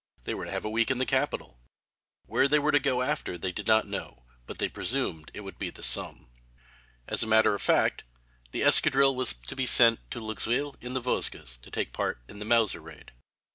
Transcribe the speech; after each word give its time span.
They 0.23 0.33
were 0.33 0.45
to 0.45 0.51
have 0.51 0.65
a 0.65 0.69
week 0.71 0.89
in 0.89 0.97
the 0.97 1.05
capital! 1.05 1.59
Where 2.25 2.47
they 2.47 2.57
were 2.57 2.71
to 2.71 2.79
go 2.79 3.03
after 3.03 3.33
that 3.33 3.43
they 3.43 3.51
did 3.51 3.67
not 3.67 3.85
know, 3.85 4.25
but 4.47 4.73
presumed 4.73 5.29
it 5.35 5.41
would 5.41 5.59
be 5.59 5.69
the 5.69 5.83
Somme. 5.83 6.27
As 7.07 7.21
a 7.21 7.27
matter 7.27 7.53
of 7.53 7.61
fact 7.61 8.03
the 8.49 8.63
escadrille 8.63 9.13
was 9.13 9.33
to 9.33 9.55
be 9.55 9.67
sent 9.67 10.09
to 10.09 10.19
Luxeuil 10.19 10.75
in 10.81 10.93
the 10.95 11.01
Vosges 11.01 11.57
to 11.57 11.69
take 11.69 11.93
part 11.93 12.19
in 12.27 12.39
the 12.39 12.45
Mauser 12.45 12.81
raid. 12.81 13.11